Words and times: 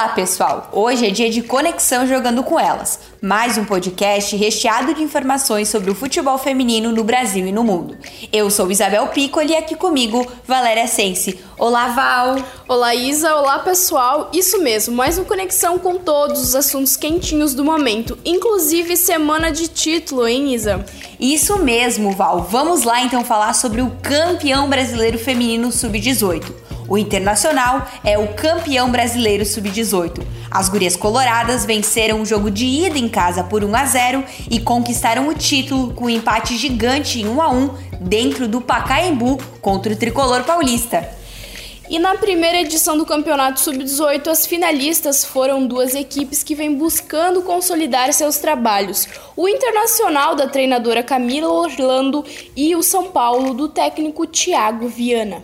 Olá, 0.00 0.08
pessoal! 0.08 0.70
Hoje 0.72 1.06
é 1.06 1.10
dia 1.10 1.28
de 1.28 1.42
conexão 1.42 2.06
jogando 2.06 2.42
com 2.42 2.58
elas. 2.58 3.00
Mais 3.20 3.58
um 3.58 3.66
podcast 3.66 4.34
recheado 4.34 4.94
de 4.94 5.02
informações 5.02 5.68
sobre 5.68 5.90
o 5.90 5.94
futebol 5.94 6.38
feminino 6.38 6.90
no 6.90 7.04
Brasil 7.04 7.46
e 7.46 7.52
no 7.52 7.62
mundo. 7.62 7.98
Eu 8.32 8.48
sou 8.50 8.70
Isabel 8.70 9.08
Piccoli 9.08 9.52
e 9.52 9.56
aqui 9.56 9.74
comigo 9.74 10.26
Valéria 10.46 10.86
Sense. 10.86 11.38
Olá, 11.58 11.88
Val! 11.88 12.36
Olá, 12.66 12.94
Isa! 12.94 13.36
Olá, 13.36 13.58
pessoal! 13.58 14.30
Isso 14.32 14.62
mesmo, 14.62 14.96
mais 14.96 15.18
uma 15.18 15.26
conexão 15.26 15.78
com 15.78 15.98
todos 15.98 16.40
os 16.40 16.54
assuntos 16.54 16.96
quentinhos 16.96 17.52
do 17.52 17.62
momento, 17.62 18.16
inclusive 18.24 18.96
semana 18.96 19.52
de 19.52 19.68
título, 19.68 20.26
hein, 20.26 20.54
Isa? 20.54 20.82
Isso 21.20 21.58
mesmo, 21.58 22.12
Val! 22.12 22.48
Vamos 22.50 22.84
lá 22.84 23.02
então 23.02 23.22
falar 23.22 23.52
sobre 23.52 23.82
o 23.82 23.92
campeão 24.00 24.66
brasileiro 24.66 25.18
feminino 25.18 25.70
sub-18. 25.70 26.69
O 26.90 26.98
Internacional 26.98 27.86
é 28.02 28.18
o 28.18 28.34
campeão 28.34 28.90
brasileiro 28.90 29.46
sub-18. 29.46 30.26
As 30.50 30.68
gurias 30.68 30.96
coloradas 30.96 31.64
venceram 31.64 32.20
o 32.20 32.26
jogo 32.26 32.50
de 32.50 32.66
ida 32.66 32.98
em 32.98 33.08
casa 33.08 33.44
por 33.44 33.62
1 33.62 33.76
a 33.76 33.84
0 33.84 34.24
e 34.50 34.58
conquistaram 34.58 35.28
o 35.28 35.34
título 35.34 35.94
com 35.94 36.06
um 36.06 36.10
empate 36.10 36.56
gigante 36.56 37.20
em 37.20 37.28
1 37.28 37.40
a 37.40 37.48
1 37.48 37.70
dentro 38.00 38.48
do 38.48 38.60
Pacaembu 38.60 39.38
contra 39.60 39.92
o 39.92 39.96
tricolor 39.96 40.42
paulista. 40.42 41.08
E 41.88 41.96
na 42.00 42.16
primeira 42.16 42.60
edição 42.60 42.98
do 42.98 43.06
Campeonato 43.06 43.60
Sub-18, 43.60 44.26
as 44.26 44.44
finalistas 44.44 45.24
foram 45.24 45.64
duas 45.64 45.94
equipes 45.94 46.42
que 46.42 46.56
vêm 46.56 46.74
buscando 46.74 47.42
consolidar 47.42 48.12
seus 48.12 48.38
trabalhos: 48.38 49.06
o 49.36 49.48
Internacional 49.48 50.34
da 50.34 50.48
treinadora 50.48 51.04
Camila 51.04 51.52
Orlando 51.52 52.24
e 52.56 52.74
o 52.74 52.82
São 52.82 53.12
Paulo 53.12 53.54
do 53.54 53.68
técnico 53.68 54.26
Thiago 54.26 54.88
Viana. 54.88 55.40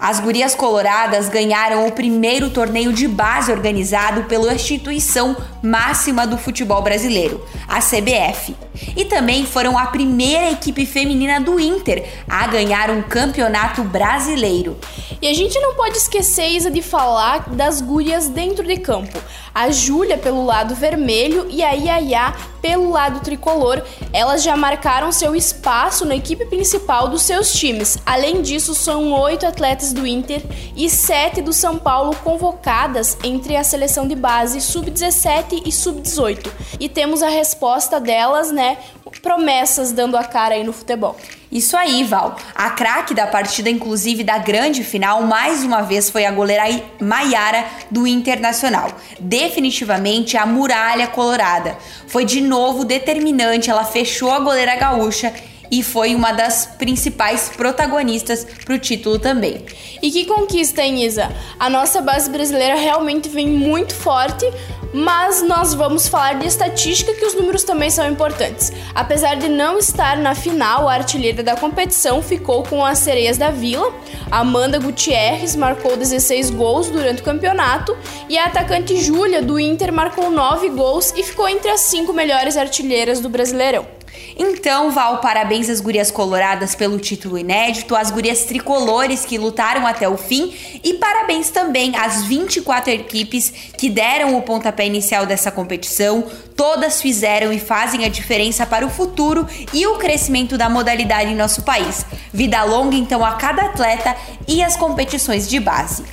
As 0.00 0.20
gurias 0.20 0.54
coloradas 0.54 1.28
ganharam 1.28 1.86
o 1.86 1.92
primeiro 1.92 2.50
torneio 2.50 2.92
de 2.92 3.08
base 3.08 3.50
organizado 3.50 4.24
pela 4.24 4.54
instituição 4.54 5.36
máxima 5.60 6.24
do 6.24 6.38
futebol 6.38 6.80
brasileiro, 6.82 7.44
a 7.66 7.80
CBF. 7.80 8.54
E 8.96 9.04
também 9.04 9.44
foram 9.44 9.76
a 9.76 9.86
primeira 9.86 10.52
equipe 10.52 10.86
feminina 10.86 11.40
do 11.40 11.58
Inter 11.58 12.06
a 12.28 12.46
ganhar 12.46 12.90
um 12.90 13.02
campeonato 13.02 13.82
brasileiro. 13.82 14.78
E 15.20 15.26
a 15.26 15.34
gente 15.34 15.58
não 15.58 15.74
pode 15.74 15.96
esquecer, 15.96 16.48
Isa, 16.48 16.70
de 16.70 16.80
falar 16.80 17.50
das 17.50 17.80
gurias 17.80 18.28
dentro 18.28 18.64
de 18.64 18.76
campo. 18.76 19.18
A 19.52 19.68
Júlia 19.72 20.16
pelo 20.16 20.44
lado 20.44 20.76
vermelho 20.76 21.48
e 21.50 21.64
a 21.64 21.72
Yaya 21.72 22.32
pelo 22.60 22.90
lado 22.90 23.20
tricolor. 23.20 23.82
Elas 24.12 24.42
já 24.42 24.56
marcaram 24.56 25.12
seu 25.12 25.34
espaço 25.34 26.04
na 26.04 26.16
equipe 26.16 26.44
principal 26.46 27.08
dos 27.08 27.22
seus 27.22 27.52
times. 27.52 27.98
Além 28.04 28.42
disso, 28.42 28.74
são 28.74 29.12
oito 29.12 29.46
atletas 29.46 29.92
do 29.92 30.06
Inter 30.06 30.42
e 30.76 30.88
sete 30.88 31.40
do 31.40 31.52
São 31.52 31.78
Paulo 31.78 32.14
convocadas 32.22 33.16
entre 33.22 33.56
a 33.56 33.64
seleção 33.64 34.06
de 34.06 34.14
base 34.14 34.60
sub-17 34.60 35.62
e 35.64 35.72
sub-18. 35.72 36.50
E 36.80 36.88
temos 36.88 37.22
a 37.22 37.28
resposta 37.28 38.00
delas, 38.00 38.50
né? 38.50 38.78
Promessas 39.22 39.92
dando 39.92 40.16
a 40.16 40.24
cara 40.24 40.54
aí 40.54 40.64
no 40.64 40.72
futebol. 40.72 41.16
Isso 41.50 41.76
aí, 41.78 42.04
Val. 42.04 42.36
A 42.54 42.70
craque 42.70 43.14
da 43.14 43.26
partida, 43.26 43.70
inclusive 43.70 44.22
da 44.22 44.36
grande 44.36 44.84
final, 44.84 45.22
mais 45.22 45.64
uma 45.64 45.80
vez 45.80 46.10
foi 46.10 46.26
a 46.26 46.30
goleira 46.30 46.64
Maiara 47.00 47.64
do 47.90 48.06
Internacional. 48.06 48.90
Definitivamente 49.18 50.36
a 50.36 50.44
muralha 50.44 51.06
colorada. 51.06 51.78
Foi 52.06 52.26
de 52.26 52.42
novo 52.42 52.84
determinante, 52.84 53.70
ela 53.70 53.84
fechou 53.84 54.30
a 54.30 54.40
goleira 54.40 54.76
gaúcha 54.76 55.32
e 55.70 55.82
foi 55.82 56.14
uma 56.14 56.32
das 56.32 56.66
principais 56.66 57.50
protagonistas 57.56 58.46
para 58.64 58.74
o 58.74 58.78
título 58.78 59.18
também. 59.18 59.64
E 60.02 60.10
que 60.10 60.24
conquista, 60.24 60.82
hein, 60.82 61.04
Isa? 61.04 61.30
A 61.58 61.68
nossa 61.68 62.00
base 62.00 62.30
brasileira 62.30 62.74
realmente 62.76 63.28
vem 63.28 63.48
muito 63.48 63.94
forte, 63.94 64.46
mas 64.92 65.42
nós 65.42 65.74
vamos 65.74 66.08
falar 66.08 66.38
de 66.38 66.46
estatística 66.46 67.12
que 67.14 67.24
os 67.24 67.34
números 67.34 67.62
também 67.64 67.90
são 67.90 68.08
importantes. 68.08 68.72
Apesar 68.94 69.36
de 69.36 69.48
não 69.48 69.78
estar 69.78 70.16
na 70.16 70.34
final, 70.34 70.88
a 70.88 70.94
artilheira 70.94 71.42
da 71.42 71.56
competição 71.56 72.22
ficou 72.22 72.62
com 72.62 72.84
as 72.84 72.98
sereias 72.98 73.36
da 73.36 73.50
Vila. 73.50 73.92
Amanda 74.30 74.78
Gutierrez 74.78 75.54
marcou 75.56 75.96
16 75.96 76.50
gols 76.50 76.88
durante 76.88 77.20
o 77.20 77.24
campeonato 77.24 77.96
e 78.28 78.38
a 78.38 78.46
atacante 78.46 78.96
Júlia 78.96 79.42
do 79.42 79.58
Inter 79.58 79.92
marcou 79.92 80.30
9 80.30 80.70
gols 80.70 81.12
e 81.16 81.22
ficou 81.22 81.48
entre 81.48 81.70
as 81.70 81.80
5 81.82 82.12
melhores 82.12 82.56
artilheiras 82.56 83.20
do 83.20 83.28
Brasileirão. 83.28 83.97
Então, 84.38 84.90
Val, 84.90 85.18
parabéns 85.18 85.68
às 85.68 85.80
gurias 85.80 86.10
coloradas 86.10 86.74
pelo 86.74 86.98
título 86.98 87.36
inédito, 87.36 87.96
às 87.96 88.10
gurias 88.10 88.44
tricolores 88.44 89.24
que 89.24 89.36
lutaram 89.36 89.86
até 89.86 90.08
o 90.08 90.16
fim 90.16 90.54
e 90.84 90.94
parabéns 90.94 91.50
também 91.50 91.96
às 91.96 92.24
24 92.24 92.92
equipes 92.92 93.52
que 93.76 93.90
deram 93.90 94.36
o 94.36 94.42
pontapé 94.42 94.86
inicial 94.86 95.26
dessa 95.26 95.50
competição. 95.50 96.24
Todas 96.54 97.02
fizeram 97.02 97.52
e 97.52 97.58
fazem 97.58 98.04
a 98.04 98.08
diferença 98.08 98.64
para 98.64 98.86
o 98.86 98.90
futuro 98.90 99.46
e 99.72 99.86
o 99.86 99.96
crescimento 99.96 100.56
da 100.56 100.68
modalidade 100.68 101.30
em 101.30 101.36
nosso 101.36 101.62
país. 101.62 102.06
Vida 102.32 102.62
longa 102.64 102.96
então 102.96 103.24
a 103.24 103.32
cada 103.32 103.62
atleta 103.66 104.16
e 104.46 104.62
as 104.62 104.76
competições 104.76 105.48
de 105.48 105.58
base. 105.58 106.04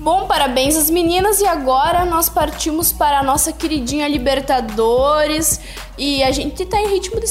Bom, 0.00 0.26
parabéns 0.26 0.76
às 0.76 0.88
meninas 0.88 1.42
e 1.42 1.46
agora 1.46 2.06
nós 2.06 2.26
partimos 2.26 2.90
para 2.90 3.18
a 3.18 3.22
nossa 3.22 3.52
queridinha 3.52 4.08
Libertadores 4.08 5.60
e 5.98 6.22
a 6.22 6.30
gente 6.30 6.64
tá 6.64 6.80
em 6.80 6.88
ritmo 6.88 7.20
de 7.20 7.26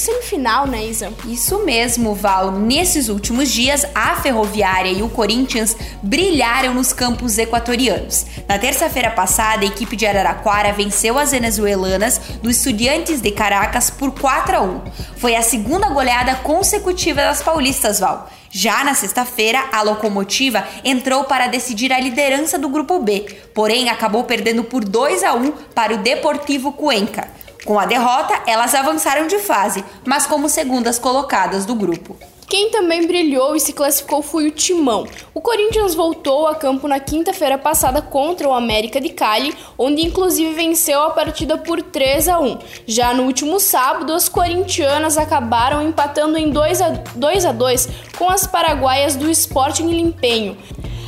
semifinal, 0.00 0.66
né, 0.66 0.84
Isa? 0.84 1.12
Isso 1.24 1.64
mesmo, 1.64 2.16
Val. 2.16 2.50
Nesses 2.50 3.08
últimos 3.08 3.48
dias, 3.48 3.86
a 3.94 4.16
Ferroviária 4.16 4.90
e 4.90 5.00
o 5.00 5.08
Corinthians 5.08 5.76
brilharam 6.02 6.74
nos 6.74 6.92
campos 6.92 7.38
equatorianos. 7.38 8.26
Na 8.48 8.58
terça-feira 8.58 9.12
passada, 9.12 9.62
a 9.62 9.68
equipe 9.68 9.94
de 9.94 10.04
Araraquara 10.04 10.72
venceu 10.72 11.20
as 11.20 11.30
venezuelanas 11.30 12.20
do 12.42 12.50
Estudiantes 12.50 13.20
de 13.20 13.30
Caracas 13.30 13.90
por 13.90 14.10
4 14.10 14.56
a 14.56 14.60
1. 14.60 14.80
Foi 15.18 15.36
a 15.36 15.42
segunda 15.42 15.88
goleada 15.90 16.34
consecutiva 16.34 17.20
das 17.20 17.44
paulistas, 17.44 18.00
Val. 18.00 18.28
Já 18.50 18.82
na 18.82 18.94
sexta-feira, 18.94 19.68
a 19.72 19.82
locomotiva 19.82 20.66
entrou 20.84 21.24
para 21.24 21.46
decidir 21.46 21.92
a 21.92 22.00
liderança 22.00 22.58
do 22.58 22.68
grupo 22.68 22.98
B, 23.00 23.20
porém 23.54 23.90
acabou 23.90 24.24
perdendo 24.24 24.64
por 24.64 24.84
2 24.84 25.22
a 25.22 25.34
1 25.34 25.52
para 25.74 25.94
o 25.94 25.98
Deportivo 25.98 26.72
Cuenca. 26.72 27.28
Com 27.68 27.78
a 27.78 27.84
derrota, 27.84 28.44
elas 28.46 28.74
avançaram 28.74 29.26
de 29.26 29.40
fase, 29.40 29.84
mas 30.06 30.26
como 30.26 30.48
segundas 30.48 30.98
colocadas 30.98 31.66
do 31.66 31.74
grupo. 31.74 32.16
Quem 32.46 32.70
também 32.70 33.06
brilhou 33.06 33.54
e 33.54 33.60
se 33.60 33.74
classificou 33.74 34.22
foi 34.22 34.46
o 34.46 34.50
Timão. 34.50 35.06
O 35.34 35.40
Corinthians 35.42 35.94
voltou 35.94 36.46
a 36.46 36.54
campo 36.54 36.88
na 36.88 36.98
quinta-feira 36.98 37.58
passada 37.58 38.00
contra 38.00 38.48
o 38.48 38.54
América 38.54 38.98
de 38.98 39.10
Cali, 39.10 39.54
onde 39.76 40.00
inclusive 40.00 40.54
venceu 40.54 41.02
a 41.02 41.10
partida 41.10 41.58
por 41.58 41.82
3 41.82 42.28
a 42.28 42.40
1. 42.40 42.58
Já 42.86 43.12
no 43.12 43.24
último 43.24 43.60
sábado, 43.60 44.14
as 44.14 44.30
corintianas 44.30 45.18
acabaram 45.18 45.86
empatando 45.86 46.38
em 46.38 46.48
2 46.48 46.80
a 46.80 46.88
2, 46.88 47.44
a 47.44 47.52
2 47.52 47.88
com 48.16 48.30
as 48.30 48.46
paraguaias 48.46 49.14
do 49.14 49.30
Sporting 49.30 49.90
Limpenho. 49.90 50.56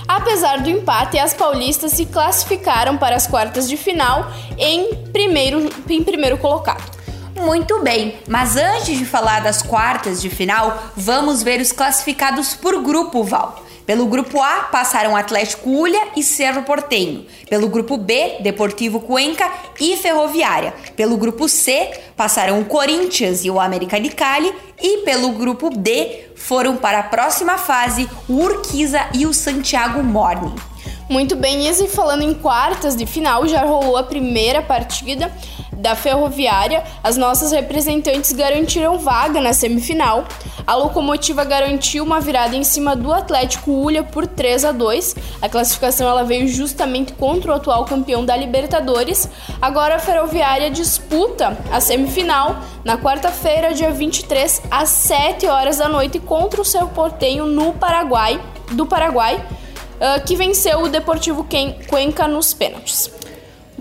Apesar 0.07 0.61
do 0.61 0.71
empate, 0.71 1.19
as 1.19 1.35
paulistas 1.35 1.93
se 1.93 2.07
classificaram 2.07 2.97
para 2.97 3.17
as 3.17 3.27
quartas 3.27 3.69
de 3.69 3.77
final 3.77 4.31
em 4.59 4.95
primeiro, 5.13 5.69
em 5.89 6.03
primeiro 6.03 6.39
colocado. 6.39 6.99
Muito 7.37 7.83
bem, 7.83 8.19
mas 8.29 8.57
antes 8.57 8.99
de 8.99 9.05
falar 9.07 9.41
das 9.41 9.63
quartas 9.63 10.21
de 10.21 10.29
final, 10.29 10.93
vamos 10.97 11.43
ver 11.43 11.61
os 11.61 11.73
classificados 11.73 12.55
por 12.55 12.83
grupo, 12.83 13.23
Val. 13.23 13.65
Pelo 13.91 14.07
grupo 14.07 14.41
A 14.41 14.69
passaram 14.71 15.17
Atlético 15.17 15.69
Ulha 15.69 16.11
e 16.15 16.23
Cerro 16.23 16.63
Portenho. 16.63 17.27
Pelo 17.49 17.69
grupo 17.69 17.97
B, 17.97 18.37
Deportivo 18.41 19.01
Cuenca 19.01 19.51
e 19.81 19.97
Ferroviária. 19.97 20.73
Pelo 20.95 21.17
grupo 21.17 21.49
C, 21.49 21.91
passaram 22.17 22.61
o 22.61 22.67
Corinthians 22.67 23.45
e 23.45 23.51
o 23.51 23.59
América 23.59 24.01
de 24.01 24.11
Cali. 24.11 24.55
E 24.81 24.99
pelo 24.99 25.31
grupo 25.31 25.71
D, 25.71 26.29
foram 26.37 26.77
para 26.77 27.01
a 27.01 27.03
próxima 27.03 27.59
fase 27.59 28.09
o 28.29 28.35
Urquiza 28.35 29.09
e 29.13 29.27
o 29.27 29.35
Santiago 29.35 30.05
Morning. 30.05 30.55
Muito 31.09 31.35
bem, 31.35 31.67
e 31.69 31.89
falando 31.89 32.23
em 32.23 32.33
quartas 32.33 32.95
de 32.95 33.05
final, 33.05 33.49
já 33.49 33.65
rolou 33.65 33.97
a 33.97 34.05
primeira 34.05 34.63
partida 34.63 35.33
da 35.81 35.97
Ferroviária, 35.97 36.85
as 37.03 37.17
nossas 37.17 37.53
representantes 37.53 38.33
garantiram 38.33 38.99
vaga 38.99 39.41
na 39.41 39.53
semifinal. 39.53 40.25
A 40.67 40.75
Locomotiva 40.75 41.45
garantiu 41.45 42.05
uma 42.05 42.21
virada 42.21 42.55
em 42.55 42.63
cima 42.63 42.95
do 42.95 43.13
Atlético 43.13 43.71
Ulha 43.71 44.03
por 44.03 44.27
3 44.27 44.67
a 44.67 44.73
2. 44.73 45.17
A 45.43 45.49
classificação 45.49 46.09
ela 46.09 46.23
veio 46.23 46.47
justamente 46.47 47.13
contra 47.15 47.51
o 47.51 47.55
atual 47.55 47.85
campeão 47.85 48.25
da 48.25 48.37
Libertadores. 48.37 49.29
Agora 49.61 49.97
a 49.97 49.99
Ferroviária 49.99 50.71
disputa 50.71 51.57
a 51.73 51.81
semifinal 51.81 52.61
na 52.85 52.97
quarta-feira, 52.97 53.75
dia 53.75 53.91
23, 53.91 54.63
às 54.71 54.89
7 54.91 55.47
horas 55.47 55.79
da 55.79 55.89
noite 55.89 56.19
contra 56.19 56.61
o 56.61 56.65
seu 56.65 56.89
Portenho 56.89 57.47
no 57.47 57.73
Paraguai, 57.73 58.41
do 58.73 58.87
Paraguai, 58.87 59.45
ah, 60.01 60.21
que 60.21 60.37
venceu 60.37 60.83
o 60.83 60.89
Deportivo 60.89 61.47
Cuenca 61.89 62.27
nos 62.27 62.55
pênaltis. 62.55 63.20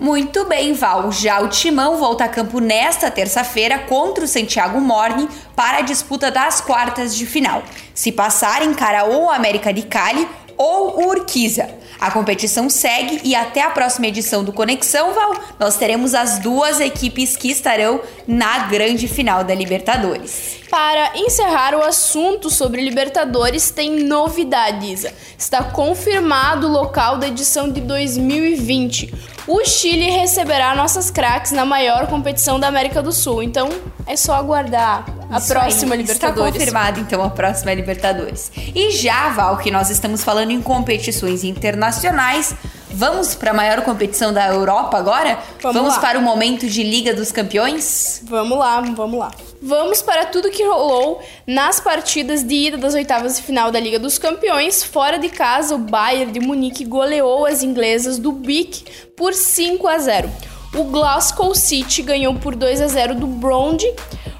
Muito 0.00 0.46
bem, 0.46 0.72
Val. 0.72 1.12
Já 1.12 1.42
o 1.42 1.48
Timão 1.48 1.98
volta 1.98 2.24
a 2.24 2.28
campo 2.28 2.58
nesta 2.58 3.10
terça-feira 3.10 3.80
contra 3.80 4.24
o 4.24 4.26
Santiago 4.26 4.80
Morning 4.80 5.28
para 5.54 5.76
a 5.76 5.82
disputa 5.82 6.30
das 6.30 6.58
quartas 6.58 7.14
de 7.14 7.26
final. 7.26 7.62
Se 7.94 8.10
passar, 8.10 8.62
encara 8.62 9.04
ou 9.04 9.30
América 9.30 9.74
de 9.74 9.82
Cali 9.82 10.26
ou 10.56 11.06
Urquiza. 11.06 11.68
A 12.00 12.10
competição 12.10 12.70
segue 12.70 13.20
e 13.24 13.34
até 13.34 13.62
a 13.62 13.70
próxima 13.70 14.06
edição 14.06 14.42
do 14.42 14.54
Conexão 14.54 15.12
Val, 15.12 15.34
nós 15.58 15.76
teremos 15.76 16.14
as 16.14 16.38
duas 16.38 16.80
equipes 16.80 17.36
que 17.36 17.50
estarão 17.50 18.00
na 18.26 18.60
grande 18.68 19.06
final 19.06 19.44
da 19.44 19.54
Libertadores. 19.54 20.60
Para 20.70 21.12
encerrar 21.14 21.74
o 21.74 21.82
assunto 21.82 22.48
sobre 22.48 22.80
Libertadores, 22.80 23.70
tem 23.70 24.04
novidade, 24.04 24.90
Isa. 24.90 25.12
Está 25.36 25.62
confirmado 25.62 26.68
o 26.68 26.70
local 26.70 27.18
da 27.18 27.28
edição 27.28 27.70
de 27.70 27.82
2020. 27.82 29.12
O 29.50 29.64
Chile 29.64 30.08
receberá 30.08 30.76
nossas 30.76 31.10
craques 31.10 31.50
na 31.50 31.64
maior 31.64 32.06
competição 32.06 32.60
da 32.60 32.68
América 32.68 33.02
do 33.02 33.10
Sul. 33.10 33.42
Então 33.42 33.68
é 34.06 34.14
só 34.14 34.34
aguardar 34.34 35.04
a 35.28 35.38
Isso 35.38 35.48
próxima 35.48 35.96
aí. 35.96 36.02
Libertadores. 36.02 36.54
Está 36.54 36.58
confirmado 36.58 37.00
então 37.00 37.20
a 37.20 37.30
próxima 37.30 37.74
Libertadores. 37.74 38.52
E 38.72 38.92
já, 38.92 39.30
Val, 39.30 39.56
que 39.58 39.68
nós 39.68 39.90
estamos 39.90 40.22
falando 40.22 40.52
em 40.52 40.62
competições 40.62 41.42
internacionais, 41.42 42.54
Vamos 42.92 43.34
para 43.34 43.52
a 43.52 43.54
maior 43.54 43.82
competição 43.82 44.32
da 44.32 44.46
Europa 44.48 44.98
agora? 44.98 45.38
Vamos, 45.62 45.80
vamos 45.80 45.98
para 45.98 46.18
o 46.18 46.22
momento 46.22 46.66
de 46.66 46.82
Liga 46.82 47.14
dos 47.14 47.30
Campeões? 47.30 48.20
Vamos 48.24 48.58
lá, 48.58 48.80
vamos 48.80 49.18
lá. 49.18 49.30
Vamos 49.62 50.02
para 50.02 50.24
tudo 50.24 50.50
que 50.50 50.64
rolou 50.64 51.22
nas 51.46 51.80
partidas 51.80 52.42
de 52.42 52.54
ida 52.54 52.78
das 52.78 52.94
oitavas 52.94 53.36
de 53.36 53.42
final 53.42 53.70
da 53.70 53.78
Liga 53.78 53.98
dos 53.98 54.18
Campeões. 54.18 54.82
Fora 54.82 55.18
de 55.18 55.28
casa, 55.28 55.74
o 55.74 55.78
Bayern 55.78 56.32
de 56.32 56.40
Munique 56.40 56.84
goleou 56.84 57.46
as 57.46 57.62
inglesas 57.62 58.18
do 58.18 58.32
BIC 58.32 58.84
por 59.16 59.34
5 59.34 59.86
a 59.86 59.98
0. 59.98 60.30
O 60.72 60.84
Glasgow 60.84 61.52
City 61.54 62.00
ganhou 62.00 62.34
por 62.34 62.54
2 62.54 62.80
a 62.80 62.86
0 62.86 63.16
do 63.16 63.26
Brond. 63.26 63.82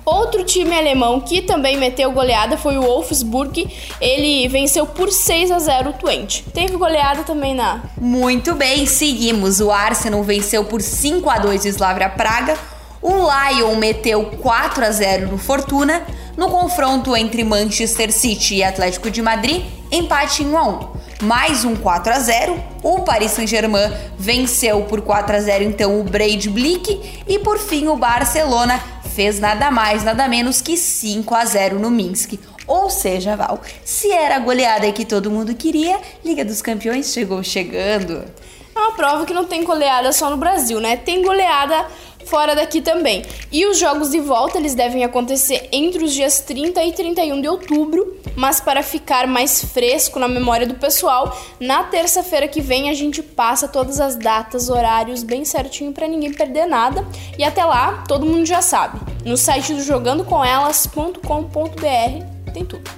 Outro 0.05 0.45
time 0.45 0.77
alemão 0.77 1.21
que 1.21 1.43
também 1.43 1.77
meteu 1.77 2.13
goleada 2.13 2.57
foi 2.57 2.79
o 2.79 2.83
Wolfsburg. 2.83 3.69
Ele 4.01 4.47
venceu 4.49 4.87
por 4.87 5.11
6 5.11 5.51
a 5.51 5.59
0 5.59 5.91
o 5.91 5.93
Twente. 5.95 6.45
Teve 6.55 6.77
goleada 6.77 7.25
também 7.25 7.55
na. 7.55 7.83
Muito 8.01 8.55
bem, 8.55 8.87
seguimos. 8.87 9.61
O 9.61 9.73
Arsenal 9.73 10.23
venceu 10.23 10.65
por 10.65 10.81
5 10.81 11.29
a 11.29 11.39
2 11.39 11.65
o 11.65 11.69
Slavia 11.69 12.09
Praga. 12.09 12.57
O 13.03 13.11
Lyon 13.13 13.75
meteu 13.77 14.25
4 14.41 14.85
a 14.85 14.91
0 14.91 15.33
no 15.33 15.39
Fortuna. 15.39 16.03
No 16.37 16.49
confronto 16.49 17.17
entre 17.17 17.43
Manchester 17.43 18.13
City 18.13 18.57
e 18.57 18.65
Atlético 18.65 19.11
de 19.11 19.21
Madrid, 19.21 19.65
empate 19.91 20.43
em 20.43 20.47
1 20.47 20.59
a 20.59 20.63
1. 20.63 21.00
Mais 21.21 21.67
um 21.67 21.77
4 21.77 22.13
a 22.15 22.19
0. 22.19 22.65
O 22.83 23.01
Paris 23.01 23.33
Saint-Germain 23.33 23.93
venceu 24.19 24.83
por 24.85 25.03
4 25.03 25.37
a 25.37 25.41
0 25.41 25.65
então 25.65 26.01
o 26.01 26.05
Braid 26.05 26.49
Blick 26.49 27.23
e 27.29 27.39
por 27.39 27.59
fim 27.59 27.89
o 27.89 27.97
Barcelona 27.97 28.83
fez 29.15 29.39
nada 29.39 29.71
mais, 29.71 30.03
nada 30.03 30.27
menos 30.27 30.63
que 30.63 30.79
5 30.79 31.35
a 31.35 31.45
0 31.45 31.79
no 31.79 31.91
Minsk. 31.91 32.39
Ou 32.67 32.89
seja, 32.89 33.37
Val, 33.37 33.61
se 33.85 34.11
era 34.11 34.37
a 34.37 34.39
goleada 34.39 34.91
que 34.93 35.05
todo 35.05 35.31
mundo 35.31 35.55
queria, 35.55 36.01
Liga 36.25 36.43
dos 36.43 36.63
Campeões 36.63 37.13
chegou 37.13 37.43
chegando. 37.43 38.25
É 38.75 38.79
uma 38.79 38.93
prova 38.93 39.27
que 39.27 39.35
não 39.35 39.45
tem 39.45 39.63
goleada 39.63 40.13
só 40.13 40.31
no 40.31 40.39
Brasil, 40.39 40.81
né? 40.81 40.97
Tem 40.97 41.23
goleada 41.23 41.87
fora 42.25 42.55
daqui 42.55 42.81
também. 42.81 43.25
E 43.51 43.67
os 43.67 43.77
jogos 43.79 44.11
de 44.11 44.21
volta 44.21 44.59
eles 44.59 44.75
devem 44.75 45.05
acontecer 45.05 45.69
entre 45.73 46.05
os 46.05 46.13
dias 46.13 46.41
30 46.41 46.85
e 46.85 46.93
31 46.93 47.41
de 47.41 47.49
outubro, 47.49 48.21
mas 48.37 48.61
para 48.61 48.83
ficar 48.83 49.27
mais 49.27 49.65
fresco 49.65 50.19
na 50.19 50.29
memória 50.29 50.67
do 50.67 50.75
pessoal, 50.75 51.35
na 51.59 51.85
terça-feira 51.85 52.47
que 52.49 52.61
vem 52.61 52.91
a 52.91 52.95
gente 52.95 53.23
passa 53.23 53.69
todas 53.69 54.01
as 54.01 54.17
datas, 54.17 54.69
horários 54.69 55.23
bem 55.23 55.45
certinho 55.45 55.93
para 55.93 56.09
ninguém 56.09 56.33
perder 56.33 56.67
nada. 56.67 57.07
E 57.39 57.45
até 57.45 57.65
lá, 57.65 58.05
todo 58.07 58.27
mundo 58.27 58.47
já 58.47 58.63
sabe. 58.63 59.01
No 59.25 59.37
site 59.37 59.75
do 59.75 59.83
jogandocomelas.com.br 59.83 62.53
tem 62.53 62.65
tudo. 62.65 62.91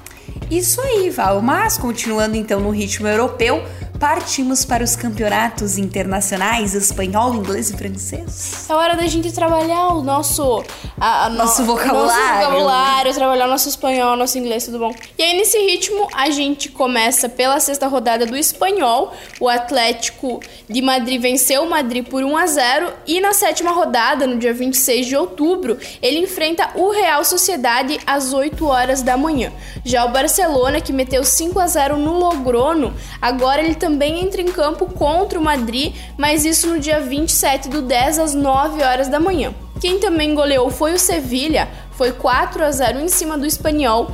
Isso 0.51 0.81
aí, 0.83 1.09
Val. 1.09 1.41
Mas 1.41 1.79
continuando 1.79 2.37
então 2.37 2.61
no 2.61 2.71
ritmo 2.71 3.09
europeu, 3.09 3.65
partimos 4.03 4.65
para 4.65 4.83
os 4.83 4.97
campeonatos 4.97 5.79
internacionais 5.79 6.75
espanhol, 6.75 7.37
inglês 7.37 7.71
e 7.71 7.77
francês. 7.77 8.67
É 8.69 8.75
hora 8.75 8.97
da 8.97 9.07
gente 9.07 9.31
trabalhar 9.31 9.91
o 9.91 10.03
nosso 10.03 10.65
a, 10.99 11.27
a 11.27 11.29
nosso 11.31 11.61
no, 11.61 11.69
vocabulário, 11.69 12.09
nosso 12.09 12.51
vocabulário, 12.51 13.15
trabalhar 13.15 13.47
o 13.47 13.49
nosso 13.49 13.69
espanhol, 13.69 14.17
nosso 14.17 14.37
inglês, 14.37 14.65
tudo 14.65 14.81
bom? 14.81 14.93
E 15.17 15.23
aí 15.23 15.37
nesse 15.37 15.57
ritmo 15.57 16.09
a 16.13 16.31
gente 16.31 16.69
começa 16.69 17.29
pela 17.29 17.61
sexta 17.61 17.87
rodada 17.87 18.27
do 18.27 18.37
espanhol. 18.37 19.13
O 19.39 19.49
Atlético 19.49 20.41
de 20.69 20.83
Madrid 20.83 21.23
venceu 21.23 21.63
o 21.63 21.71
Madrid 21.71 22.05
por 22.05 22.25
1 22.25 22.37
a 22.37 22.47
0 22.49 22.93
e 23.07 23.21
na 23.21 23.33
sétima 23.33 23.71
rodada, 23.71 24.27
no 24.27 24.37
dia 24.37 24.53
26 24.53 25.07
de 25.07 25.17
outubro, 25.17 25.79
ele 26.03 26.19
enfrenta 26.19 26.71
o 26.75 26.91
Real 26.91 27.25
Sociedade 27.25 28.01
às 28.05 28.33
8 28.33 28.67
horas 28.67 29.01
da 29.01 29.17
manhã. 29.17 29.53
Já 29.85 30.05
o 30.05 30.09
Barcelona, 30.09 30.81
que 30.81 30.93
meteu 30.93 31.23
5 31.23 31.61
a 31.61 31.69
0 31.69 31.97
no 31.97 32.19
Logrono, 32.19 32.93
agora 33.21 33.63
ele 33.63 33.77
também 33.77 33.92
também 33.93 34.25
entra 34.25 34.41
em 34.41 34.47
campo 34.47 34.87
contra 34.87 35.39
o 35.39 35.45
Madrid, 35.45 35.95
mas 36.17 36.47
isso 36.47 36.67
no 36.67 36.81
dia 36.81 36.99
27 37.01 37.69
do 37.69 37.83
10 37.83 38.19
às 38.19 38.35
9 38.35 38.83
horas 38.83 39.07
da 39.07 39.21
manhã. 39.21 39.53
Quem 39.81 39.99
também 39.99 40.35
goleou 40.35 40.71
foi 40.71 40.95
o 40.95 40.99
Sevilha, 40.99 41.69
foi 41.93 42.11
4 42.13 42.65
a 42.65 42.71
0 42.71 43.01
em 43.01 43.09
cima 43.09 43.37
do 43.37 43.45
Espanhol. 43.45 44.11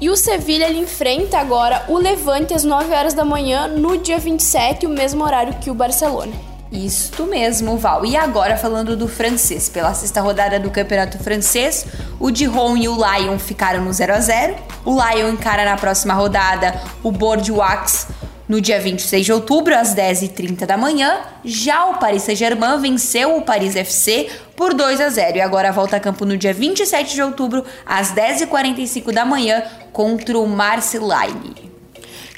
E 0.00 0.08
o 0.08 0.16
Sevilha 0.16 0.72
enfrenta 0.72 1.38
agora 1.38 1.84
o 1.88 1.98
Levante 1.98 2.54
às 2.54 2.64
9 2.64 2.94
horas 2.94 3.12
da 3.12 3.24
manhã 3.24 3.68
no 3.68 3.98
dia 3.98 4.18
27, 4.18 4.86
o 4.86 4.90
mesmo 4.90 5.22
horário 5.22 5.54
que 5.60 5.70
o 5.70 5.74
Barcelona. 5.74 6.32
Isto 6.72 7.24
mesmo, 7.24 7.76
Val. 7.76 8.06
E 8.06 8.16
agora 8.16 8.56
falando 8.56 8.96
do 8.96 9.08
francês. 9.08 9.68
Pela 9.68 9.92
sexta 9.92 10.22
rodada 10.22 10.58
do 10.58 10.70
Campeonato 10.70 11.18
Francês, 11.18 11.86
o 12.18 12.30
Dijon 12.30 12.76
e 12.76 12.88
o 12.88 12.94
Lyon 12.94 13.38
ficaram 13.38 13.82
no 13.82 13.92
0 13.92 14.14
a 14.14 14.20
0. 14.20 14.54
O 14.84 14.92
Lyon 14.92 15.30
encara 15.30 15.64
na 15.64 15.76
próxima 15.76 16.14
rodada 16.14 16.80
o 17.02 17.10
Bordeaux 17.10 18.06
no 18.48 18.60
dia 18.60 18.80
26 18.80 19.26
de 19.26 19.32
outubro, 19.32 19.76
às 19.76 19.94
10h30 19.94 20.64
da 20.64 20.76
manhã, 20.76 21.20
já 21.44 21.84
o 21.86 21.98
Paris 21.98 22.22
Saint-Germain 22.22 22.80
venceu 22.80 23.36
o 23.36 23.42
Paris 23.42 23.76
FC 23.76 24.28
por 24.56 24.72
2 24.72 25.00
a 25.00 25.08
0 25.10 25.36
e 25.36 25.40
agora 25.40 25.70
volta 25.70 25.96
a 25.96 26.00
campo 26.00 26.24
no 26.24 26.36
dia 26.36 26.54
27 26.54 27.14
de 27.14 27.22
outubro, 27.22 27.62
às 27.84 28.12
10h45 28.12 29.12
da 29.12 29.24
manhã, 29.24 29.62
contra 29.92 30.38
o 30.38 30.48
Marseille. 30.48 31.68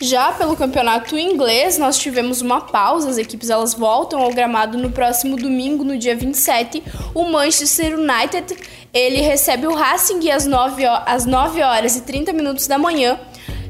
Já 0.03 0.33
pelo 0.33 0.57
campeonato 0.57 1.19
inglês, 1.19 1.77
nós 1.77 1.99
tivemos 1.99 2.41
uma 2.41 2.63
pausa, 2.63 3.11
as 3.11 3.19
equipes 3.19 3.51
elas 3.51 3.75
voltam 3.75 4.23
ao 4.23 4.33
gramado 4.33 4.79
no 4.79 4.91
próximo 4.91 5.37
domingo, 5.37 5.85
no 5.85 5.99
dia 5.99 6.17
27. 6.17 6.83
O 7.15 7.25
Manchester 7.25 7.99
United, 7.99 8.57
ele 8.95 9.21
recebe 9.21 9.67
o 9.67 9.75
Racing 9.75 10.31
às 10.31 10.47
9, 10.47 10.87
às 10.87 11.27
9 11.27 11.63
horas 11.63 11.97
e 11.97 12.01
30 12.01 12.33
minutos 12.33 12.67
da 12.67 12.79
manhã 12.79 13.21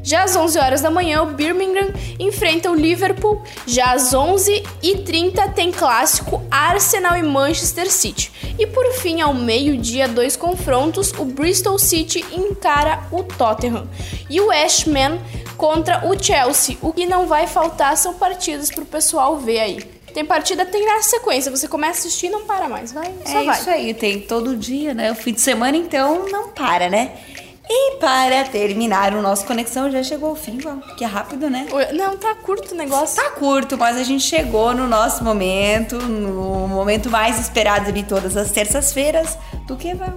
já 0.03 0.25
às 0.25 0.35
11 0.35 0.59
horas 0.59 0.81
da 0.81 0.91
manhã, 0.91 1.23
o 1.23 1.27
Birmingham 1.27 1.93
enfrenta 2.19 2.71
o 2.71 2.75
Liverpool. 2.75 3.43
Já 3.67 3.93
às 3.93 4.13
11h30 4.13 5.53
tem 5.55 5.71
clássico 5.71 6.43
Arsenal 6.51 7.17
e 7.17 7.23
Manchester 7.23 7.91
City. 7.91 8.33
E 8.59 8.67
por 8.67 8.87
fim, 8.95 9.21
ao 9.21 9.35
meio-dia, 9.35 10.09
dois 10.09 10.37
confrontos: 10.37 11.13
o 11.19 11.25
Bristol 11.25 11.79
City 11.79 12.25
encara 12.33 13.05
o 13.11 13.23
Tottenham 13.23 13.89
e 14.29 14.41
o 14.41 14.47
West 14.47 14.87
Ham 14.87 15.19
contra 15.57 16.07
o 16.07 16.23
Chelsea. 16.23 16.77
O 16.81 16.93
que 16.93 17.07
não 17.07 17.27
vai 17.27 17.47
faltar 17.47 17.97
são 17.97 18.15
partidas 18.15 18.71
para 18.71 18.83
o 18.83 18.87
pessoal 18.87 19.37
ver 19.39 19.61
aí. 19.61 20.01
Tem 20.13 20.25
partida, 20.25 20.67
tem 20.67 20.85
na 20.85 21.03
sequência. 21.03 21.51
Você 21.51 21.69
começa 21.69 22.01
a 22.01 22.01
assistir 22.01 22.27
e 22.27 22.31
não 22.31 22.45
para 22.45 22.69
mais. 22.69 22.93
Vai, 22.93 23.13
só 23.25 23.41
é 23.41 23.45
vai. 23.45 23.61
isso 23.61 23.71
aí, 23.71 23.95
tem 23.95 24.21
todo 24.21 24.57
dia, 24.57 24.93
né? 24.93 25.13
O 25.13 25.15
fim 25.15 25.33
de 25.33 25.41
semana, 25.41 25.77
então, 25.77 26.27
não 26.29 26.49
para, 26.49 26.89
né? 26.89 27.13
E 27.73 27.97
para 27.99 28.43
terminar 28.45 29.15
o 29.15 29.23
nosso 29.23 29.47
conexão, 29.47 29.89
já 29.93 30.03
chegou 30.03 30.31
ao 30.31 30.35
fim, 30.35 30.59
que 30.97 31.05
é 31.05 31.07
rápido, 31.07 31.49
né? 31.49 31.69
Não, 31.93 32.17
tá 32.17 32.35
curto 32.35 32.75
o 32.75 32.77
negócio. 32.77 33.23
Tá 33.23 33.31
curto, 33.31 33.79
mas 33.79 33.97
a 33.97 34.03
gente 34.03 34.25
chegou 34.25 34.75
no 34.75 34.89
nosso 34.89 35.23
momento, 35.23 35.95
no 35.97 36.67
momento 36.67 37.09
mais 37.09 37.39
esperado 37.39 37.93
de 37.93 38.03
todas 38.03 38.37
as 38.37 38.51
terças-feiras. 38.51 39.39
Do 39.69 39.77
que, 39.77 39.95
Val? 39.95 40.15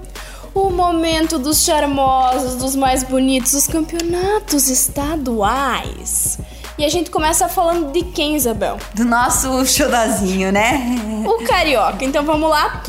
O 0.52 0.72
momento 0.72 1.38
dos 1.38 1.64
charmosos, 1.64 2.56
dos 2.56 2.76
mais 2.76 3.04
bonitos, 3.04 3.52
dos 3.52 3.68
campeonatos 3.68 4.68
estaduais. 4.68 6.40
E 6.76 6.84
a 6.84 6.90
gente 6.90 7.12
começa 7.12 7.48
falando 7.48 7.92
de 7.92 8.02
quem, 8.02 8.36
Isabel? 8.36 8.80
Do 8.96 9.06
nosso 9.06 9.64
xodazinho, 9.68 10.52
né? 10.52 10.82
O 11.24 11.46
Carioca. 11.46 12.04
Então 12.04 12.26
vamos 12.26 12.50
lá. 12.50 12.82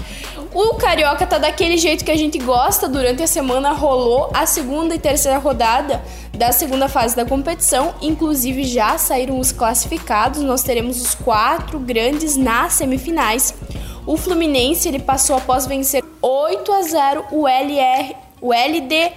O 0.54 0.74
Carioca 0.74 1.26
tá 1.26 1.36
daquele 1.36 1.76
jeito 1.76 2.04
que 2.04 2.12
a 2.12 2.16
gente 2.16 2.38
gosta. 2.38 2.88
Durante 2.88 3.20
a 3.20 3.26
semana 3.26 3.72
rolou 3.72 4.30
a 4.32 4.46
segunda 4.46 4.94
e 4.94 5.00
terceira 5.00 5.36
rodada 5.36 6.00
da 6.32 6.52
segunda 6.52 6.88
fase 6.88 7.16
da 7.16 7.24
competição. 7.24 7.92
Inclusive 8.00 8.62
já 8.62 8.96
saíram 8.96 9.40
os 9.40 9.50
classificados. 9.50 10.42
Nós 10.42 10.62
teremos 10.62 11.02
os 11.02 11.12
quatro 11.12 11.80
grandes 11.80 12.36
nas 12.36 12.74
semifinais. 12.74 13.52
O 14.06 14.16
Fluminense 14.16 14.86
ele 14.86 15.00
passou 15.00 15.34
após 15.34 15.66
vencer 15.66 16.04
8 16.22 16.72
a 16.72 16.82
0 16.82 17.24
o 17.32 17.48
LR, 17.48 18.14
o 18.40 18.50
LDRO7 18.50 19.12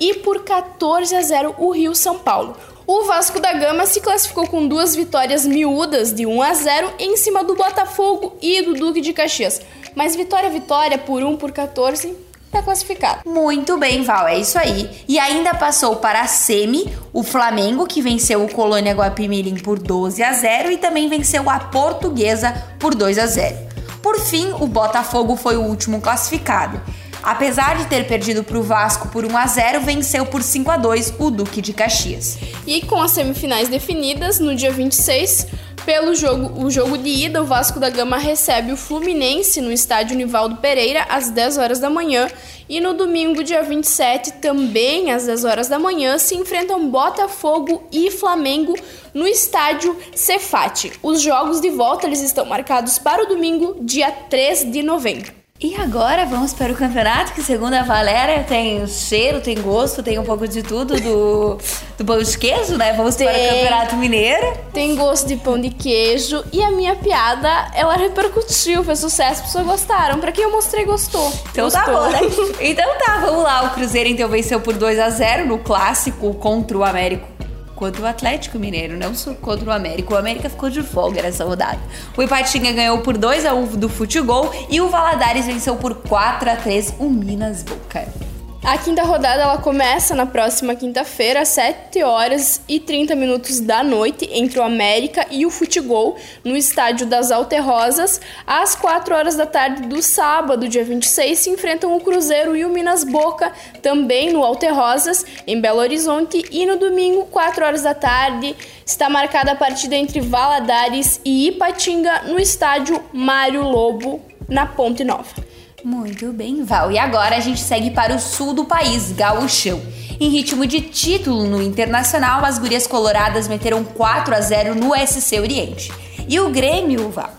e 0.00 0.14
por 0.14 0.42
14 0.42 1.14
a 1.14 1.22
0 1.22 1.54
o 1.56 1.70
Rio 1.70 1.94
São 1.94 2.18
Paulo. 2.18 2.56
O 2.86 3.02
Vasco 3.02 3.40
da 3.40 3.52
Gama 3.52 3.84
se 3.84 4.00
classificou 4.00 4.46
com 4.46 4.68
duas 4.68 4.94
vitórias 4.94 5.44
miúdas 5.44 6.12
de 6.12 6.24
1 6.24 6.40
a 6.40 6.54
0 6.54 6.92
em 7.00 7.16
cima 7.16 7.42
do 7.42 7.56
Botafogo 7.56 8.36
e 8.40 8.62
do 8.62 8.74
Duque 8.74 9.00
de 9.00 9.12
Caxias. 9.12 9.60
Mas 9.92 10.14
vitória 10.14 10.48
vitória 10.48 10.96
por 10.96 11.20
1 11.20 11.36
por 11.36 11.50
14 11.50 12.16
tá 12.52 12.62
classificado. 12.62 13.28
Muito 13.28 13.76
bem, 13.76 14.04
Val, 14.04 14.28
é 14.28 14.38
isso 14.38 14.56
aí. 14.56 14.88
E 15.08 15.18
ainda 15.18 15.52
passou 15.52 15.96
para 15.96 16.20
a 16.20 16.28
semi 16.28 16.88
o 17.12 17.24
Flamengo, 17.24 17.88
que 17.88 18.00
venceu 18.00 18.44
o 18.44 18.52
Colônia 18.52 18.94
Guapimirim 18.94 19.56
por 19.56 19.80
12 19.80 20.22
a 20.22 20.32
0 20.32 20.70
e 20.70 20.76
também 20.76 21.08
venceu 21.08 21.50
a 21.50 21.58
Portuguesa 21.58 22.52
por 22.78 22.94
2 22.94 23.18
a 23.18 23.26
0. 23.26 23.56
Por 24.00 24.20
fim, 24.20 24.52
o 24.60 24.66
Botafogo 24.68 25.34
foi 25.34 25.56
o 25.56 25.64
último 25.64 26.00
classificado. 26.00 26.80
Apesar 27.26 27.76
de 27.76 27.88
ter 27.88 28.06
perdido 28.06 28.44
para 28.44 28.56
o 28.56 28.62
Vasco 28.62 29.08
por 29.08 29.24
1 29.24 29.36
a 29.36 29.46
0, 29.48 29.80
venceu 29.80 30.24
por 30.24 30.44
5 30.44 30.70
a 30.70 30.76
2 30.76 31.14
o 31.18 31.28
Duque 31.28 31.60
de 31.60 31.72
Caxias. 31.72 32.38
E 32.64 32.80
com 32.82 33.02
as 33.02 33.10
semifinais 33.10 33.68
definidas, 33.68 34.38
no 34.38 34.54
dia 34.54 34.70
26, 34.70 35.48
pelo 35.84 36.14
jogo, 36.14 36.64
o 36.64 36.70
jogo 36.70 36.96
de 36.96 37.08
ida, 37.08 37.42
o 37.42 37.44
Vasco 37.44 37.80
da 37.80 37.90
Gama 37.90 38.16
recebe 38.16 38.70
o 38.70 38.76
Fluminense 38.76 39.60
no 39.60 39.72
estádio 39.72 40.16
Nivaldo 40.16 40.58
Pereira 40.58 41.04
às 41.08 41.28
10 41.28 41.58
horas 41.58 41.80
da 41.80 41.90
manhã. 41.90 42.28
E 42.68 42.80
no 42.80 42.94
domingo, 42.94 43.42
dia 43.42 43.64
27, 43.64 44.34
também 44.34 45.10
às 45.10 45.26
10 45.26 45.44
horas 45.44 45.66
da 45.66 45.80
manhã, 45.80 46.18
se 46.18 46.36
enfrentam 46.36 46.88
Botafogo 46.88 47.88
e 47.90 48.08
Flamengo 48.08 48.72
no 49.12 49.26
estádio 49.26 49.98
Cefate. 50.14 50.92
Os 51.02 51.20
jogos 51.20 51.60
de 51.60 51.70
volta 51.70 52.06
eles 52.06 52.20
estão 52.20 52.46
marcados 52.46 53.00
para 53.00 53.24
o 53.24 53.26
domingo, 53.26 53.78
dia 53.80 54.12
3 54.12 54.70
de 54.70 54.80
novembro. 54.84 55.35
E 55.58 55.74
agora 55.74 56.26
vamos 56.26 56.52
para 56.52 56.70
o 56.70 56.76
campeonato, 56.76 57.32
que 57.32 57.42
segundo 57.42 57.72
a 57.72 57.82
Valéria 57.82 58.44
tem 58.44 58.86
cheiro, 58.86 59.40
tem 59.40 59.58
gosto, 59.60 60.02
tem 60.02 60.18
um 60.18 60.22
pouco 60.22 60.46
de 60.46 60.62
tudo 60.62 61.00
do, 61.00 61.58
do 61.96 62.04
pão 62.04 62.22
de 62.22 62.36
queijo, 62.36 62.76
né? 62.76 62.92
Vamos 62.92 63.14
tem, 63.14 63.26
para 63.26 63.36
o 63.36 63.48
campeonato 63.48 63.96
mineiro. 63.96 64.52
Tem 64.74 64.94
gosto 64.94 65.26
de 65.26 65.36
pão 65.36 65.58
de 65.58 65.70
queijo 65.70 66.44
e 66.52 66.62
a 66.62 66.70
minha 66.70 66.94
piada, 66.94 67.70
ela 67.74 67.96
repercutiu, 67.96 68.84
fez 68.84 68.98
sucesso, 68.98 69.40
as 69.40 69.46
pessoas 69.46 69.64
gostaram. 69.64 70.18
Para 70.18 70.30
quem 70.30 70.44
eu 70.44 70.52
mostrei, 70.52 70.84
gostou. 70.84 71.32
Então 71.50 71.64
gostou. 71.64 71.82
tá 71.82 71.90
bom, 71.90 72.08
né? 72.10 72.20
Então 72.60 72.86
tá, 72.98 73.18
vamos 73.20 73.42
lá. 73.42 73.64
O 73.64 73.70
Cruzeiro 73.70 74.10
então 74.10 74.28
venceu 74.28 74.60
por 74.60 74.74
2 74.74 74.98
a 74.98 75.08
0 75.08 75.46
no 75.46 75.58
clássico 75.58 76.34
contra 76.34 76.76
o 76.76 76.84
Américo 76.84 77.35
contra 77.76 78.02
o 78.02 78.06
Atlético 78.06 78.58
Mineiro, 78.58 78.96
não 78.96 79.14
contra 79.34 79.68
o 79.68 79.72
América. 79.72 80.14
O 80.14 80.16
América 80.16 80.50
ficou 80.50 80.68
de 80.68 80.82
folga 80.82 81.22
nessa 81.22 81.44
rodada. 81.44 81.78
O 82.16 82.22
Ipatinga 82.22 82.72
ganhou 82.72 82.98
por 82.98 83.16
2 83.16 83.46
a 83.46 83.54
1 83.54 83.76
do 83.76 83.88
Futebol 83.88 84.50
e 84.68 84.80
o 84.80 84.88
Valadares 84.88 85.46
venceu 85.46 85.76
por 85.76 85.94
4 85.94 86.50
a 86.50 86.56
3 86.56 86.94
o 86.98 87.08
Minas 87.08 87.62
Boca. 87.62 88.25
A 88.66 88.76
quinta 88.76 89.04
rodada 89.04 89.42
ela 89.42 89.58
começa 89.58 90.12
na 90.12 90.26
próxima 90.26 90.74
quinta-feira, 90.74 91.42
às 91.42 91.50
7 91.50 92.02
horas 92.02 92.60
e 92.68 92.80
30 92.80 93.14
minutos 93.14 93.60
da 93.60 93.84
noite, 93.84 94.28
entre 94.32 94.58
o 94.58 94.62
América 94.64 95.24
e 95.30 95.46
o 95.46 95.50
Futebol, 95.50 96.16
no 96.42 96.56
estádio 96.56 97.06
das 97.06 97.30
Alterrosas. 97.30 98.20
Às 98.44 98.74
4 98.74 99.14
horas 99.14 99.36
da 99.36 99.46
tarde 99.46 99.82
do 99.82 100.02
sábado, 100.02 100.66
dia 100.66 100.82
26, 100.82 101.38
se 101.38 101.48
enfrentam 101.48 101.96
o 101.96 102.00
Cruzeiro 102.00 102.56
e 102.56 102.64
o 102.64 102.68
Minas 102.68 103.04
Boca, 103.04 103.52
também 103.80 104.32
no 104.32 104.42
Alterrosas, 104.42 105.24
em 105.46 105.60
Belo 105.60 105.78
Horizonte. 105.78 106.44
E 106.50 106.66
no 106.66 106.76
domingo, 106.76 107.26
4 107.26 107.64
horas 107.64 107.82
da 107.82 107.94
tarde, 107.94 108.56
está 108.84 109.08
marcada 109.08 109.52
a 109.52 109.56
partida 109.56 109.94
entre 109.94 110.20
Valadares 110.20 111.20
e 111.24 111.46
Ipatinga, 111.46 112.22
no 112.22 112.40
estádio 112.40 113.00
Mário 113.12 113.62
Lobo, 113.62 114.20
na 114.48 114.66
Ponte 114.66 115.04
Nova. 115.04 115.55
Muito 115.86 116.32
bem, 116.32 116.64
Val. 116.64 116.90
E 116.90 116.98
agora 116.98 117.36
a 117.36 117.40
gente 117.40 117.60
segue 117.60 117.92
para 117.92 118.12
o 118.12 118.18
sul 118.18 118.52
do 118.52 118.64
país, 118.64 119.12
Gauchão. 119.12 119.80
Em 120.18 120.28
ritmo 120.30 120.66
de 120.66 120.80
título 120.80 121.44
no 121.44 121.62
Internacional, 121.62 122.44
as 122.44 122.58
gurias 122.58 122.88
coloradas 122.88 123.46
meteram 123.46 123.84
4 123.84 124.34
a 124.34 124.40
0 124.40 124.74
no 124.74 124.92
SC 124.96 125.38
Oriente. 125.38 125.92
E 126.28 126.40
o 126.40 126.50
Grêmio, 126.50 127.08
Val, 127.10 127.32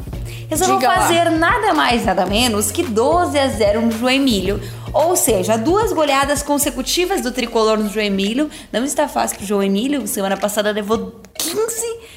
resolveu 0.50 0.80
Diga 0.80 0.94
fazer 0.94 1.25
lá. 1.25 1.32
nada 1.32 1.74
mais, 1.74 2.06
nada 2.06 2.25
menos 2.25 2.72
que 2.72 2.84
12 2.84 3.38
a 3.38 3.50
0 3.50 3.82
no 3.82 3.92
Joemílio. 3.92 4.62
Ou 4.94 5.18
seja, 5.18 5.58
duas 5.58 5.92
goleadas 5.92 6.42
consecutivas 6.42 7.20
do 7.20 7.34
tricolor 7.34 7.77
no 7.77 7.89
João 7.89 8.06
Emílio. 8.06 8.50
Não 8.72 8.86
está 8.86 9.10
fácil 9.10 9.39
pro 9.39 9.46
João 9.46 9.62
Emílio. 9.62 10.08
Semana 10.08 10.38
passada 10.38 10.72
levou 10.72 11.20
15, 11.38 11.54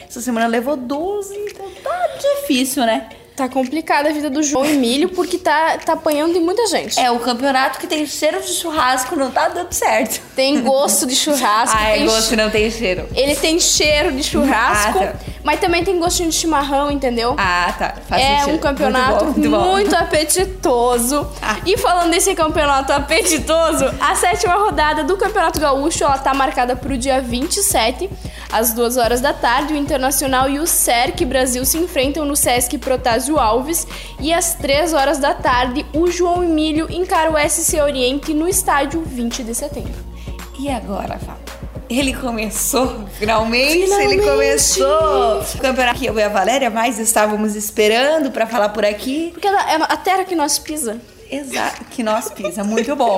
essa 0.08 0.20
semana 0.20 0.46
levou 0.46 0.76
12. 0.76 1.34
Então 1.34 1.66
tá 1.82 2.08
difícil, 2.20 2.86
né? 2.86 3.08
Tá 3.40 3.48
complicada 3.48 4.10
a 4.10 4.12
vida 4.12 4.28
do 4.28 4.42
João 4.42 4.66
Emílio 4.66 5.08
porque 5.08 5.38
tá, 5.38 5.78
tá 5.78 5.94
apanhando 5.94 6.34
de 6.34 6.40
muita 6.40 6.66
gente. 6.66 7.00
É, 7.00 7.10
o 7.10 7.18
campeonato 7.18 7.78
que 7.78 7.86
tem 7.86 8.04
cheiro 8.04 8.38
de 8.38 8.52
churrasco 8.52 9.16
não 9.16 9.30
tá 9.30 9.48
dando 9.48 9.72
certo. 9.72 10.20
Tem 10.36 10.60
gosto 10.60 11.06
de 11.06 11.16
churrasco. 11.16 11.74
ah, 11.74 11.88
é 11.88 12.04
gosto 12.04 12.36
não 12.36 12.50
tem 12.50 12.70
cheiro. 12.70 13.08
Ele 13.14 13.34
tem 13.34 13.58
cheiro 13.58 14.12
de 14.12 14.22
churrasco, 14.22 14.98
ah, 14.98 15.06
tá. 15.06 15.14
mas 15.42 15.58
também 15.58 15.82
tem 15.82 15.98
gostinho 15.98 16.28
de 16.28 16.34
chimarrão, 16.34 16.90
entendeu? 16.90 17.34
Ah, 17.38 17.74
tá. 17.78 17.94
Faz 18.06 18.22
é 18.22 18.40
sentido. 18.40 18.56
um 18.56 18.58
campeonato 18.58 19.24
muito, 19.24 19.50
bom, 19.50 19.58
muito, 19.58 19.70
muito 19.70 19.96
apetitoso. 19.96 21.26
Ah. 21.40 21.56
E 21.64 21.78
falando 21.78 22.10
desse 22.10 22.34
campeonato 22.34 22.92
apetitoso, 22.92 23.86
a 23.98 24.14
sétima 24.16 24.56
rodada 24.56 25.02
do 25.02 25.16
Campeonato 25.16 25.58
Gaúcho, 25.58 26.04
ela 26.04 26.18
tá 26.18 26.34
marcada 26.34 26.76
pro 26.76 26.94
dia 26.98 27.22
27, 27.22 28.10
às 28.52 28.72
2 28.72 28.96
horas 28.96 29.20
da 29.20 29.32
tarde. 29.32 29.74
O 29.74 29.76
Internacional 29.76 30.48
e 30.48 30.58
o 30.58 30.66
SERC 30.66 31.24
Brasil 31.24 31.64
se 31.64 31.78
enfrentam 31.78 32.24
no 32.24 32.36
Sesc 32.36 32.76
Protásio 32.78 33.38
Alves 33.38 33.86
e 34.20 34.32
às 34.32 34.54
3 34.54 34.92
horas 34.92 35.18
da 35.18 35.34
tarde 35.34 35.84
o 35.92 36.10
João 36.10 36.42
Emílio 36.42 36.86
encara 36.90 37.30
o 37.30 37.48
SC 37.48 37.80
Oriente 37.80 38.34
no 38.34 38.48
estádio 38.48 39.02
20 39.02 39.42
de 39.42 39.54
setembro. 39.54 40.04
E 40.58 40.68
agora, 40.68 41.18
Fábio? 41.18 41.50
Ele 41.88 42.14
começou, 42.14 43.04
finalmente, 43.18 43.82
finalmente, 43.82 44.14
ele 44.14 44.22
começou. 44.22 45.40
O 45.40 45.58
campeonato 45.58 45.98
que 45.98 46.06
eu 46.06 46.16
e 46.16 46.22
a 46.22 46.28
Valéria 46.28 46.70
mais 46.70 47.00
estávamos 47.00 47.56
esperando 47.56 48.30
para 48.30 48.46
falar 48.46 48.68
por 48.68 48.84
aqui. 48.84 49.30
Porque 49.32 49.48
é 49.48 49.74
a 49.74 49.96
terra 49.96 50.24
que 50.24 50.36
nós 50.36 50.56
pisa. 50.56 51.00
Exato, 51.30 51.84
que 51.84 52.02
nós 52.02 52.30
pisa, 52.30 52.64
muito 52.64 52.94
bom. 52.96 53.16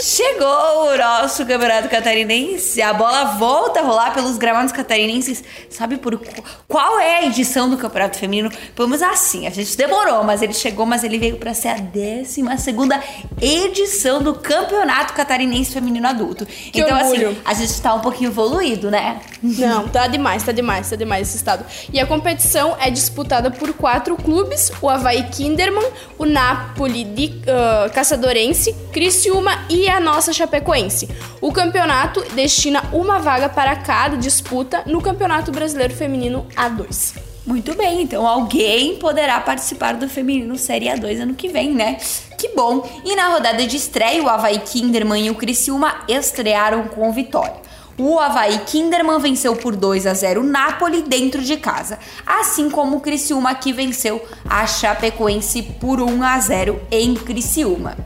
Chegou 0.00 0.92
o 0.92 0.96
nosso 0.96 1.44
campeonato 1.44 1.88
catarinense, 1.88 2.80
a 2.80 2.92
bola 2.92 3.36
volta 3.36 3.80
a 3.80 3.82
rolar 3.82 4.14
pelos 4.14 4.38
gramados 4.38 4.70
catarinenses. 4.72 5.42
Sabe 5.68 5.96
por 5.96 6.20
qual 6.68 7.00
é 7.00 7.18
a 7.18 7.26
edição 7.26 7.68
do 7.68 7.76
campeonato 7.76 8.18
feminino? 8.18 8.50
Vamos 8.76 9.02
assim, 9.02 9.46
a 9.46 9.50
gente 9.50 9.76
demorou, 9.76 10.22
mas 10.22 10.40
ele 10.40 10.52
chegou, 10.52 10.86
mas 10.86 11.02
ele 11.02 11.18
veio 11.18 11.36
para 11.36 11.52
ser 11.52 11.68
a 11.68 11.76
12 11.78 12.44
segunda 12.58 13.02
edição 13.40 14.22
do 14.22 14.34
campeonato 14.34 15.12
catarinense 15.12 15.72
feminino 15.72 16.06
adulto. 16.06 16.46
Que 16.46 16.80
então 16.80 16.96
orgulho. 16.96 17.30
assim, 17.30 17.40
a 17.44 17.54
gente 17.54 17.80
tá 17.80 17.94
um 17.94 18.00
pouquinho 18.00 18.30
evoluído, 18.30 18.90
né? 18.90 19.20
Não, 19.42 19.88
tá 19.88 20.06
demais, 20.06 20.42
tá 20.42 20.52
demais, 20.52 20.88
tá 20.88 20.96
demais 20.96 21.28
esse 21.28 21.36
estado. 21.36 21.64
E 21.92 21.98
a 21.98 22.06
competição 22.06 22.76
é 22.80 22.90
disputada 22.90 23.50
por 23.50 23.72
quatro 23.72 24.16
clubes: 24.16 24.70
o 24.80 24.88
Havaí 24.88 25.24
Kinderman, 25.24 25.88
o 26.18 26.24
Napoli 26.24 27.04
de 27.16 27.32
uh, 27.48 27.90
Caçadorense, 27.94 28.74
Criciúma 28.92 29.64
e 29.70 29.88
a 29.88 29.98
nossa 29.98 30.34
Chapecoense. 30.34 31.08
O 31.40 31.50
campeonato 31.50 32.22
destina 32.34 32.84
uma 32.92 33.18
vaga 33.18 33.48
para 33.48 33.74
cada 33.74 34.18
disputa 34.18 34.82
no 34.84 35.00
Campeonato 35.00 35.50
Brasileiro 35.50 35.94
Feminino 35.94 36.46
A2. 36.54 37.16
Muito 37.46 37.74
bem, 37.74 38.02
então 38.02 38.26
alguém 38.26 38.96
poderá 38.96 39.40
participar 39.40 39.94
do 39.94 40.08
Feminino 40.08 40.58
Série 40.58 40.86
A2 40.86 41.22
ano 41.22 41.34
que 41.34 41.48
vem, 41.48 41.72
né? 41.72 41.96
Que 42.36 42.48
bom! 42.48 42.86
E 43.04 43.16
na 43.16 43.28
rodada 43.28 43.64
de 43.66 43.76
estreia, 43.76 44.22
o 44.22 44.28
Havaí 44.28 44.58
Kinderman 44.58 45.26
e 45.26 45.30
o 45.30 45.34
Criciúma 45.34 46.02
estrearam 46.08 46.88
com 46.88 47.10
vitória. 47.12 47.66
O 47.98 48.18
Havaí 48.18 48.58
Kinderman 48.66 49.18
venceu 49.18 49.56
por 49.56 49.74
2 49.74 50.06
a 50.06 50.12
0 50.12 50.42
o 50.42 50.44
Napoli 50.44 51.00
dentro 51.02 51.40
de 51.40 51.56
casa, 51.56 51.98
assim 52.26 52.68
como 52.68 52.98
o 52.98 53.00
Criciúma 53.00 53.54
que 53.54 53.72
venceu 53.72 54.22
a 54.46 54.66
Chapecoense 54.66 55.62
por 55.62 56.00
1 56.00 56.22
a 56.22 56.38
0 56.38 56.80
em 56.90 57.14
Criciúma. 57.14 57.96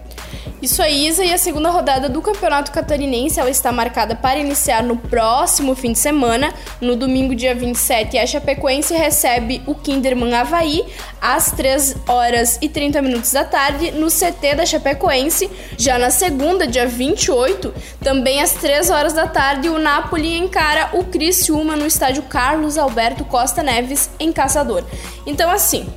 Isso 0.62 0.82
aí, 0.82 1.08
Isa, 1.08 1.24
e 1.24 1.32
a 1.32 1.38
segunda 1.38 1.70
rodada 1.70 2.06
do 2.06 2.20
Campeonato 2.20 2.70
Catarinense 2.70 3.40
ela 3.40 3.48
está 3.48 3.72
marcada 3.72 4.14
para 4.14 4.38
iniciar 4.38 4.82
no 4.82 4.94
próximo 4.94 5.74
fim 5.74 5.92
de 5.92 5.98
semana. 5.98 6.52
No 6.82 6.96
domingo, 6.96 7.34
dia 7.34 7.54
27, 7.54 8.18
a 8.18 8.26
Chapecoense 8.26 8.92
recebe 8.92 9.62
o 9.66 9.74
Kinderman 9.74 10.34
Havaí 10.34 10.84
às 11.18 11.50
3 11.52 11.96
horas 12.06 12.58
e 12.60 12.68
30 12.68 13.00
minutos 13.00 13.32
da 13.32 13.42
tarde 13.42 13.90
no 13.92 14.08
CT 14.08 14.56
da 14.56 14.66
Chapecoense. 14.66 15.50
Já 15.78 15.98
na 15.98 16.10
segunda, 16.10 16.66
dia 16.66 16.86
28, 16.86 17.72
também 18.02 18.42
às 18.42 18.52
3 18.52 18.90
horas 18.90 19.14
da 19.14 19.26
tarde, 19.26 19.70
o 19.70 19.78
Napoli 19.78 20.36
encara 20.36 20.90
o 20.92 21.04
Criciúma 21.04 21.74
no 21.74 21.86
estádio 21.86 22.24
Carlos 22.24 22.76
Alberto 22.76 23.24
Costa 23.24 23.62
Neves, 23.62 24.10
em 24.20 24.30
Caçador. 24.30 24.84
Então, 25.24 25.50
assim, 25.50 25.88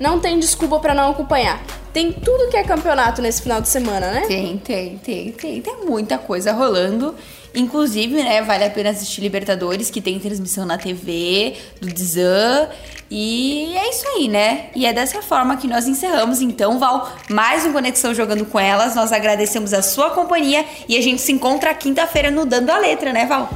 não 0.00 0.18
tem 0.18 0.38
desculpa 0.38 0.78
para 0.78 0.94
não 0.94 1.10
acompanhar. 1.10 1.60
Tem 1.92 2.12
tudo 2.12 2.50
que 2.50 2.56
é 2.56 2.62
campeonato 2.62 3.20
nesse 3.20 3.42
final 3.42 3.60
de 3.60 3.68
semana, 3.68 4.10
né? 4.12 4.24
Tem, 4.26 4.58
tem, 4.58 4.98
tem, 4.98 5.32
tem. 5.32 5.60
Tem 5.60 5.76
muita 5.84 6.18
coisa 6.18 6.52
rolando. 6.52 7.14
Inclusive, 7.52 8.14
né, 8.14 8.42
vale 8.42 8.64
a 8.64 8.70
pena 8.70 8.90
assistir 8.90 9.20
Libertadores, 9.20 9.90
que 9.90 10.00
tem 10.00 10.20
transmissão 10.20 10.64
na 10.64 10.78
TV, 10.78 11.56
do 11.80 11.92
Dzan. 11.92 12.68
E 13.10 13.76
é 13.76 13.90
isso 13.90 14.06
aí, 14.06 14.28
né? 14.28 14.66
E 14.72 14.86
é 14.86 14.92
dessa 14.92 15.20
forma 15.20 15.56
que 15.56 15.66
nós 15.66 15.88
encerramos, 15.88 16.40
então, 16.40 16.78
Val, 16.78 17.12
mais 17.28 17.66
um 17.66 17.72
Conexão 17.72 18.14
Jogando 18.14 18.46
com 18.46 18.60
Elas. 18.60 18.94
Nós 18.94 19.10
agradecemos 19.10 19.74
a 19.74 19.82
sua 19.82 20.10
companhia 20.10 20.64
e 20.88 20.96
a 20.96 21.02
gente 21.02 21.20
se 21.20 21.32
encontra 21.32 21.74
quinta-feira 21.74 22.30
no 22.30 22.46
Dando 22.46 22.70
a 22.70 22.78
Letra, 22.78 23.12
né, 23.12 23.26
Val? 23.26 23.50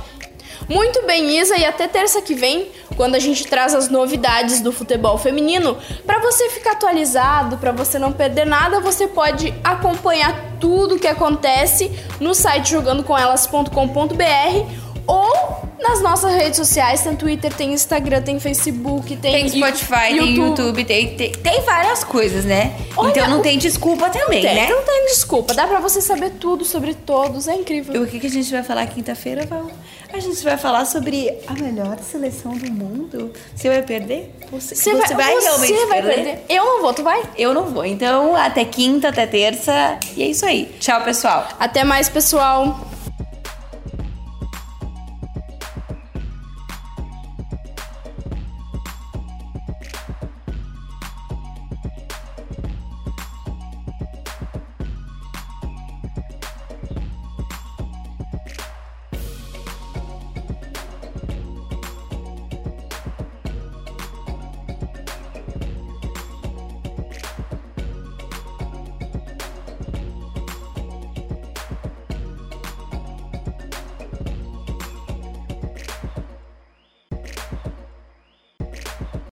Muito 0.69 1.07
bem, 1.07 1.39
Isa, 1.39 1.57
e 1.57 1.65
até 1.65 1.87
terça 1.87 2.23
que 2.23 2.35
vem, 2.35 2.69
quando 2.97 3.15
a 3.15 3.19
gente 3.19 3.47
traz 3.47 3.75
as 3.75 3.91
novidades 3.91 4.61
do 4.61 4.73
futebol 4.73 5.19
feminino, 5.19 5.77
para 6.07 6.21
você 6.21 6.49
ficar 6.51 6.73
atualizado, 6.73 7.59
para 7.59 7.73
você 7.73 7.99
não 7.99 8.13
perder 8.13 8.47
nada, 8.47 8.81
você 8.81 9.07
pode 9.07 9.55
acompanhar 9.63 10.57
tudo 10.59 10.95
o 10.95 10.99
que 10.99 11.07
acontece 11.07 11.91
no 12.19 12.35
site 12.35 12.71
jogandocomelas.com.br 12.71 14.84
ou 15.07 15.65
nas 15.81 16.01
nossas 16.01 16.35
redes 16.35 16.57
sociais, 16.57 17.03
tem 17.03 17.15
Twitter, 17.15 17.53
tem 17.53 17.73
Instagram, 17.73 18.23
tem 18.23 18.41
Facebook, 18.41 19.17
tem, 19.17 19.33
tem 19.33 19.49
Spotify, 19.49 20.13
YouTube. 20.13 20.25
tem 20.25 20.37
YouTube, 20.37 20.85
tem, 20.85 21.17
tem, 21.17 21.33
tem, 21.33 21.61
várias 21.63 22.03
coisas, 22.03 22.45
né? 22.45 22.75
Olha, 22.97 23.11
então 23.11 23.29
não 23.29 23.43
tem 23.43 23.59
desculpa 23.59 24.09
também, 24.09 24.41
tem, 24.41 24.55
né? 24.55 24.69
Não 24.69 24.83
tem 24.83 25.07
desculpa, 25.07 25.53
dá 25.53 25.67
pra 25.67 25.81
você 25.81 26.01
saber 26.01 26.31
tudo 26.31 26.65
sobre 26.65 26.95
todos, 26.95 27.49
é 27.49 27.55
incrível. 27.55 27.95
E 27.95 27.99
o 27.99 28.07
que, 28.07 28.19
que 28.19 28.27
a 28.27 28.31
gente 28.31 28.51
vai 28.51 28.63
falar 28.63 28.87
quinta-feira, 28.87 29.45
Val? 29.45 29.71
A 30.15 30.21
gente 30.21 30.45
vai 30.45 30.57
falar 30.57 30.85
sobre 30.85 31.41
a 31.45 31.55
melhor 31.55 31.99
seleção 31.99 32.57
do 32.57 32.71
mundo. 32.71 33.33
Você 33.53 33.69
vai 33.69 33.83
perder? 33.83 34.33
Você, 34.53 34.77
você, 34.77 34.93
você 34.93 35.13
vai, 35.13 35.35
vai 35.35 35.43
realmente 35.43 35.75
você 35.75 35.87
vai 35.87 36.03
perder? 36.03 36.25
perder? 36.25 36.45
Eu 36.49 36.65
não 36.65 36.83
vou, 36.83 36.95
tu 36.95 37.03
vai? 37.03 37.23
Eu 37.37 37.53
não 37.53 37.65
vou. 37.65 37.85
Então, 37.85 38.37
até 38.37 38.65
quinta, 38.65 39.09
até 39.09 39.27
terça. 39.27 39.99
E 40.17 40.23
é 40.23 40.27
isso 40.27 40.47
aí. 40.47 40.73
Tchau, 40.79 41.03
pessoal. 41.03 41.49
Até 41.59 41.83
mais, 41.83 42.09
pessoal. 42.09 42.79